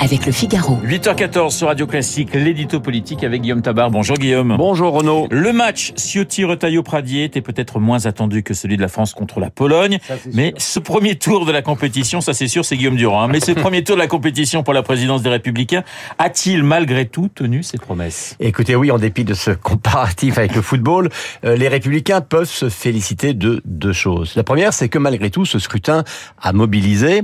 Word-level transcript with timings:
avec 0.00 0.26
le 0.26 0.32
Figaro. 0.32 0.78
8h14 0.84 1.50
sur 1.50 1.68
Radio 1.68 1.86
Classique, 1.86 2.34
l'édito 2.34 2.80
politique 2.80 3.24
avec 3.24 3.42
Guillaume 3.42 3.62
Tabar. 3.62 3.90
Bonjour 3.90 4.16
Guillaume. 4.16 4.56
Bonjour 4.56 4.92
Renaud. 4.92 5.28
Le 5.30 5.52
match 5.52 5.92
Ciotti-Retailleau-Pradier 5.96 7.24
était 7.24 7.40
peut-être 7.40 7.80
moins 7.80 8.06
attendu 8.06 8.42
que 8.42 8.54
celui 8.54 8.76
de 8.76 8.82
la 8.82 8.88
France 8.88 9.14
contre 9.14 9.40
la 9.40 9.50
Pologne. 9.50 9.98
mais 10.32 10.48
sûr. 10.50 10.60
ce 10.60 10.78
premier 10.80 11.16
tour 11.16 11.46
de 11.46 11.52
la 11.52 11.62
compétition, 11.62 12.20
ça 12.20 12.34
c'est 12.34 12.48
sûr, 12.48 12.64
c'est 12.64 12.76
Guillaume 12.76 12.96
Durand. 12.96 13.22
Hein, 13.22 13.28
mais 13.28 13.40
ce 13.40 13.52
premier 13.52 13.84
tour 13.84 13.96
de 13.96 14.00
la 14.00 14.06
compétition 14.06 14.62
pour 14.62 14.74
la 14.74 14.82
présidence 14.82 15.22
des 15.22 15.30
Républicains 15.30 15.84
a-t-il 16.18 16.62
malgré 16.62 17.06
tout 17.06 17.28
tenu 17.34 17.62
ses 17.62 17.78
promesses? 17.78 18.36
Écoutez, 18.40 18.76
oui, 18.76 18.90
en 18.90 18.98
dépit 18.98 19.24
de 19.24 19.34
ce 19.34 19.50
comparatif 19.50 20.38
avec 20.38 20.54
le 20.54 20.62
football, 20.62 21.08
euh, 21.44 21.56
les 21.56 21.68
Républicains 21.68 22.20
peuvent 22.20 22.50
se 22.50 22.68
féliciter 22.68 23.34
de 23.34 23.62
deux 23.64 23.92
choses. 23.92 24.34
La 24.36 24.44
première, 24.44 24.72
c'est 24.72 24.88
que 24.88 24.98
malgré 24.98 25.30
tout, 25.30 25.44
ce 25.44 25.58
scrutin 25.58 26.04
a 26.40 26.52
mobilisé 26.52 27.22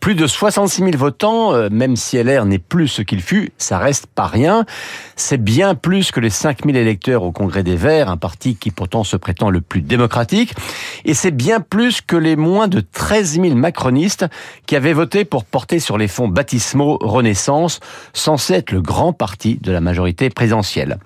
plus 0.00 0.14
de 0.14 0.26
66 0.26 0.82
000 0.82 0.96
votants, 0.96 1.52
euh, 1.52 1.68
même 1.70 1.96
si 1.96 2.16
LR 2.16 2.44
n'est 2.44 2.58
plus 2.58 2.88
ce 2.88 3.02
qu'il 3.02 3.20
fut, 3.20 3.52
ça 3.58 3.78
reste 3.78 4.06
pas 4.06 4.26
rien. 4.26 4.64
C'est 5.16 5.42
bien 5.42 5.74
plus 5.74 6.12
que 6.12 6.20
les 6.20 6.30
5 6.30 6.64
000 6.64 6.76
électeurs 6.76 7.22
au 7.22 7.32
Congrès 7.32 7.62
des 7.62 7.76
Verts, 7.76 8.08
un 8.08 8.16
parti 8.16 8.56
qui 8.56 8.70
pourtant 8.70 9.04
se 9.04 9.16
prétend 9.16 9.50
le 9.50 9.60
plus 9.60 9.80
démocratique. 9.80 10.54
Et 11.04 11.14
c'est 11.14 11.32
bien 11.32 11.60
plus 11.60 12.00
que 12.00 12.16
les 12.16 12.36
moins 12.36 12.68
de 12.68 12.80
13 12.80 13.40
000 13.40 13.54
macronistes 13.54 14.26
qui 14.66 14.76
avaient 14.76 14.92
voté 14.92 15.24
pour 15.24 15.44
porter 15.44 15.80
sur 15.80 15.98
les 15.98 16.08
fonds 16.08 16.28
baptismaux 16.28 16.98
Renaissance, 17.00 17.80
censé 18.12 18.54
être 18.54 18.72
le 18.72 18.80
grand 18.80 19.12
parti 19.12 19.58
de 19.60 19.72
la 19.72 19.80
majorité 19.80 20.30
présidentielle. 20.30 20.98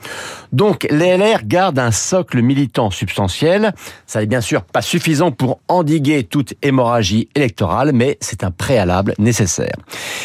Donc 0.53 0.87
les 0.91 1.17
LR 1.17 1.45
gardent 1.45 1.79
un 1.79 1.93
socle 1.93 2.43
militant 2.43 2.91
substantiel. 2.91 3.73
Ça 4.07 4.21
n'est 4.21 4.27
bien 4.27 4.41
sûr 4.41 4.63
pas 4.63 4.83
suffisant 4.83 5.31
pour 5.31 5.61
endiguer 5.69 6.25
toute 6.25 6.55
hémorragie 6.63 7.29
électorale, 7.35 7.93
mais 7.95 8.19
c'est 8.21 8.45
un 8.45 8.51
préalable 8.51 8.82
nécessaire. 9.19 9.77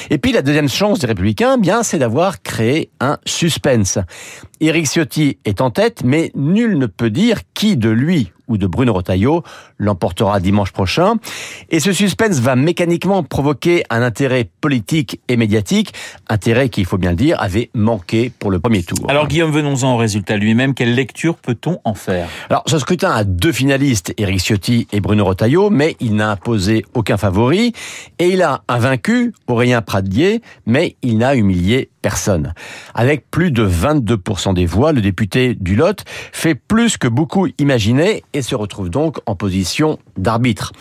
Et 0.09 0.17
puis 0.17 0.31
la 0.31 0.41
deuxième 0.41 0.69
chance 0.69 0.99
des 0.99 1.07
Républicains, 1.07 1.57
bien, 1.57 1.83
c'est 1.83 1.99
d'avoir 1.99 2.41
créé 2.41 2.89
un 2.99 3.17
suspense. 3.25 3.99
Éric 4.59 4.87
Ciotti 4.87 5.37
est 5.45 5.61
en 5.61 5.71
tête, 5.71 6.01
mais 6.03 6.31
nul 6.35 6.77
ne 6.77 6.85
peut 6.85 7.09
dire 7.09 7.41
qui 7.53 7.77
de 7.77 7.89
lui 7.89 8.31
ou 8.47 8.57
de 8.57 8.67
Bruno 8.67 8.93
Retailleau 8.93 9.43
l'emportera 9.77 10.39
dimanche 10.39 10.71
prochain. 10.71 11.15
Et 11.69 11.79
ce 11.79 11.91
suspense 11.91 12.39
va 12.39 12.55
mécaniquement 12.55 13.23
provoquer 13.23 13.83
un 13.89 14.01
intérêt 14.01 14.49
politique 14.61 15.21
et 15.27 15.37
médiatique, 15.37 15.93
intérêt 16.29 16.69
qui, 16.69 16.81
il 16.81 16.85
faut 16.85 16.97
bien 16.97 17.11
le 17.11 17.15
dire, 17.15 17.41
avait 17.41 17.69
manqué 17.73 18.31
pour 18.39 18.51
le 18.51 18.59
premier 18.59 18.83
tour. 18.83 19.09
Alors 19.09 19.27
Guillaume, 19.27 19.51
venons-en 19.51 19.93
au 19.93 19.97
résultat 19.97 20.37
lui-même. 20.37 20.73
Quelle 20.73 20.95
lecture 20.95 21.35
peut-on 21.35 21.79
en 21.83 21.93
faire? 21.93 22.27
Alors 22.49 22.63
ce 22.67 22.79
scrutin 22.79 23.11
a 23.11 23.23
deux 23.23 23.51
finalistes, 23.51 24.13
Éric 24.17 24.39
Ciotti 24.39 24.87
et 24.91 24.99
Bruno 24.99 25.25
Retailleau, 25.25 25.69
mais 25.69 25.95
il 25.99 26.15
n'a 26.15 26.31
imposé 26.31 26.85
aucun 26.93 27.17
favori. 27.17 27.73
Et 28.19 28.29
il 28.29 28.41
a 28.41 28.63
un 28.67 28.79
vaincu, 28.79 29.33
Aurélien 29.47 29.81
Pradier, 29.81 30.41
mais 30.65 30.95
il 31.01 31.17
n'a 31.17 31.35
humilié 31.35 31.89
personne. 32.01 32.53
Avec 32.93 33.29
plus 33.29 33.51
de 33.51 33.67
22% 33.67 34.53
des 34.53 34.65
voix, 34.65 34.93
le 34.93 35.01
député 35.01 35.55
du 35.59 35.75
Lot 35.75 36.05
fait 36.31 36.55
plus 36.55 36.97
que 36.97 37.07
beaucoup 37.07 37.47
imaginaient 37.57 38.23
et 38.37 38.41
se 38.41 38.55
retrouve 38.55 38.89
donc 38.89 39.17
en 39.25 39.35
position 39.35 39.99
d'arbitre. 40.17 40.71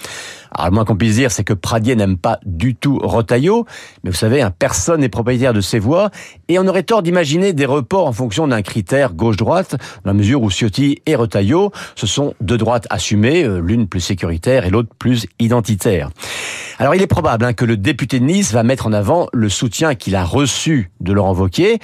Alors, 0.53 0.71
le 0.71 0.75
moins 0.75 0.85
qu'on 0.85 0.97
puisse 0.97 1.17
dire, 1.17 1.31
c'est 1.31 1.45
que 1.45 1.53
Pradier 1.53 1.97
n'aime 1.97 2.17
pas 2.17 2.39
du 2.47 2.75
tout 2.75 2.99
Rotaillot, 3.03 3.67
mais 4.05 4.11
vous 4.11 4.17
savez, 4.17 4.41
un 4.41 4.51
personne 4.51 5.01
n'est 5.01 5.09
propriétaire 5.09 5.53
de 5.53 5.61
ses 5.61 5.79
voix, 5.79 6.11
et 6.49 6.59
on 6.59 6.67
aurait 6.67 6.83
tort 6.83 7.03
d'imaginer 7.03 7.53
des 7.53 7.67
reports 7.67 8.07
en 8.07 8.13
fonction 8.13 8.49
d'un 8.49 8.63
critère 8.63 9.13
gauche-droite, 9.13 9.77
dans 10.05 10.11
la 10.11 10.15
mesure 10.15 10.43
où 10.43 10.51
Ciotti 10.51 11.03
et 11.05 11.15
Rotaillot, 11.15 11.73
ce 11.95 12.07
sont 12.07 12.35
deux 12.41 12.57
droites 12.57 12.87
assumées, 12.91 13.45
euh, 13.45 13.59
l'une 13.59 13.87
plus 13.87 14.01
sécuritaire 14.01 14.65
et 14.65 14.71
l'autre 14.71 14.89
plus 14.99 15.27
identitaire. 15.39 16.11
Alors 16.79 16.95
il 16.95 17.03
est 17.03 17.07
probable 17.07 17.45
hein, 17.45 17.53
que 17.53 17.65
le 17.65 17.77
député 17.77 18.21
de 18.21 18.25
Nice 18.25 18.53
va 18.53 18.63
mettre 18.63 18.87
en 18.87 18.93
avant 18.93 19.29
le 19.33 19.49
soutien 19.49 19.95
qu'il 19.95 20.15
a 20.15 20.25
reçu 20.25 20.91
de 21.01 21.13
Laurent 21.13 21.35
Wauquiez 21.35 21.79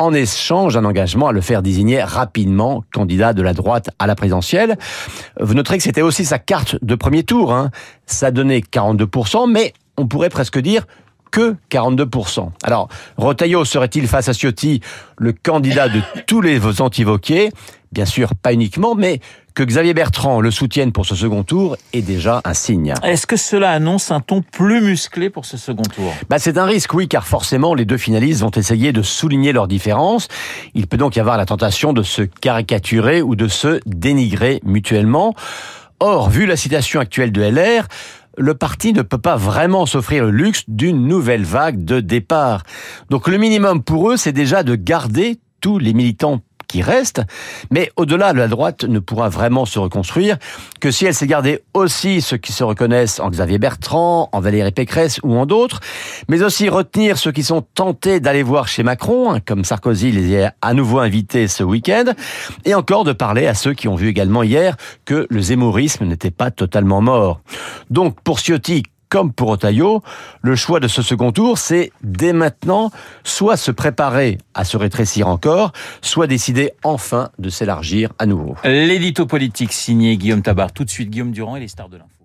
en 0.00 0.14
échange 0.14 0.74
d'un 0.74 0.86
engagement 0.86 1.28
à 1.28 1.32
le 1.32 1.42
faire 1.42 1.62
désigner 1.62 2.02
rapidement 2.02 2.82
candidat 2.92 3.34
de 3.34 3.42
la 3.42 3.52
droite 3.52 3.90
à 3.98 4.06
la 4.06 4.14
présidentielle. 4.14 4.78
Vous 5.38 5.52
noterez 5.52 5.76
que 5.76 5.84
c'était 5.84 6.00
aussi 6.00 6.24
sa 6.24 6.38
carte 6.38 6.76
de 6.82 6.94
premier 6.94 7.22
tour. 7.22 7.52
Hein. 7.52 7.70
Ça 8.06 8.30
donnait 8.30 8.60
42%, 8.60 9.50
mais 9.52 9.74
on 9.98 10.06
pourrait 10.06 10.30
presque 10.30 10.58
dire 10.58 10.86
que 11.30 11.56
42%. 11.70 12.50
Alors, 12.62 12.88
Rotaillot 13.16 13.64
serait-il 13.64 14.06
face 14.06 14.28
à 14.28 14.32
Ciotti 14.32 14.80
le 15.18 15.32
candidat 15.32 15.88
de 15.88 16.00
tous 16.26 16.40
les 16.40 16.80
anti-voqués 16.80 17.50
Bien 17.92 18.06
sûr, 18.06 18.34
pas 18.36 18.52
uniquement, 18.52 18.94
mais 18.94 19.20
que 19.54 19.64
Xavier 19.64 19.94
Bertrand 19.94 20.40
le 20.40 20.50
soutienne 20.50 20.92
pour 20.92 21.06
ce 21.06 21.14
second 21.14 21.42
tour 21.42 21.76
est 21.92 22.02
déjà 22.02 22.40
un 22.44 22.54
signe. 22.54 22.94
Est-ce 23.02 23.26
que 23.26 23.36
cela 23.36 23.72
annonce 23.72 24.10
un 24.10 24.20
ton 24.20 24.42
plus 24.42 24.80
musclé 24.80 25.28
pour 25.28 25.44
ce 25.44 25.56
second 25.56 25.82
tour? 25.82 26.14
Bah, 26.28 26.38
C'est 26.38 26.56
un 26.56 26.64
risque, 26.64 26.94
oui, 26.94 27.08
car 27.08 27.26
forcément 27.26 27.74
les 27.74 27.84
deux 27.84 27.98
finalistes 27.98 28.42
vont 28.42 28.52
essayer 28.52 28.92
de 28.92 29.02
souligner 29.02 29.52
leurs 29.52 29.66
différences. 29.66 30.28
Il 30.74 30.86
peut 30.86 30.96
donc 30.96 31.16
y 31.16 31.20
avoir 31.20 31.36
la 31.36 31.46
tentation 31.46 31.92
de 31.92 32.02
se 32.02 32.22
caricaturer 32.22 33.22
ou 33.22 33.34
de 33.34 33.48
se 33.48 33.80
dénigrer 33.86 34.60
mutuellement. 34.64 35.34
Or, 35.98 36.30
vu 36.30 36.46
la 36.46 36.56
situation 36.56 36.98
actuelle 36.98 37.30
de 37.30 37.42
LR, 37.42 37.86
le 38.36 38.54
parti 38.54 38.92
ne 38.92 39.02
peut 39.02 39.18
pas 39.18 39.36
vraiment 39.36 39.86
s'offrir 39.86 40.24
le 40.24 40.30
luxe 40.30 40.64
d'une 40.68 41.06
nouvelle 41.06 41.44
vague 41.44 41.84
de 41.84 42.00
départ. 42.00 42.62
Donc 43.10 43.28
le 43.28 43.38
minimum 43.38 43.82
pour 43.82 44.10
eux, 44.10 44.16
c'est 44.16 44.32
déjà 44.32 44.62
de 44.62 44.74
garder 44.74 45.38
tous 45.60 45.78
les 45.78 45.92
militants 45.92 46.40
qui 46.70 46.82
reste. 46.82 47.22
Mais 47.70 47.90
au-delà, 47.96 48.32
la 48.32 48.48
droite 48.48 48.84
ne 48.84 48.98
pourra 48.98 49.28
vraiment 49.28 49.66
se 49.66 49.78
reconstruire 49.78 50.36
que 50.80 50.90
si 50.90 51.04
elle 51.04 51.14
s'est 51.14 51.26
gardée 51.26 51.62
aussi 51.74 52.20
ceux 52.20 52.36
qui 52.36 52.52
se 52.52 52.64
reconnaissent 52.64 53.20
en 53.20 53.30
Xavier 53.30 53.58
Bertrand, 53.58 54.28
en 54.32 54.40
Valérie 54.40 54.70
Pécresse 54.70 55.20
ou 55.22 55.36
en 55.36 55.46
d'autres, 55.46 55.80
mais 56.28 56.42
aussi 56.42 56.68
retenir 56.68 57.18
ceux 57.18 57.32
qui 57.32 57.42
sont 57.42 57.62
tentés 57.62 58.20
d'aller 58.20 58.42
voir 58.42 58.68
chez 58.68 58.82
Macron, 58.82 59.32
hein, 59.32 59.40
comme 59.44 59.64
Sarkozy 59.64 60.12
les 60.12 60.42
a 60.44 60.54
à 60.62 60.74
nouveau 60.74 61.00
invités 61.00 61.48
ce 61.48 61.64
week-end, 61.64 62.12
et 62.64 62.74
encore 62.74 63.04
de 63.04 63.12
parler 63.12 63.46
à 63.46 63.54
ceux 63.54 63.74
qui 63.74 63.88
ont 63.88 63.96
vu 63.96 64.08
également 64.08 64.42
hier 64.42 64.76
que 65.04 65.26
le 65.28 65.40
zémorisme 65.40 66.04
n'était 66.04 66.30
pas 66.30 66.50
totalement 66.50 67.00
mort. 67.00 67.40
Donc 67.90 68.20
pour 68.22 68.38
Ciotti, 68.38 68.84
comme 69.10 69.32
pour 69.32 69.50
Otayo, 69.50 70.02
le 70.40 70.56
choix 70.56 70.80
de 70.80 70.88
ce 70.88 71.02
second 71.02 71.32
tour, 71.32 71.58
c'est 71.58 71.92
dès 72.02 72.32
maintenant 72.32 72.90
soit 73.24 73.58
se 73.58 73.70
préparer 73.70 74.38
à 74.54 74.64
se 74.64 74.76
rétrécir 74.76 75.28
encore, 75.28 75.72
soit 76.00 76.26
décider 76.26 76.72
enfin 76.84 77.30
de 77.38 77.50
s'élargir 77.50 78.12
à 78.18 78.24
nouveau. 78.24 78.54
L'édito 78.64 79.26
politique 79.26 79.72
signé 79.72 80.16
Guillaume 80.16 80.42
Tabar. 80.42 80.72
Tout 80.72 80.84
de 80.84 80.90
suite, 80.90 81.10
Guillaume 81.10 81.32
Durand 81.32 81.56
et 81.56 81.60
les 81.60 81.68
stars 81.68 81.88
de 81.88 81.98
l'info. 81.98 82.19